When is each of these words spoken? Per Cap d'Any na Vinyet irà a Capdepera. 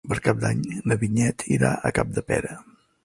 Per 0.11 0.15
Cap 0.27 0.37
d'Any 0.43 0.63
na 0.91 0.97
Vinyet 1.03 1.45
irà 1.59 1.71
a 1.75 1.93
Capdepera. 1.99 2.57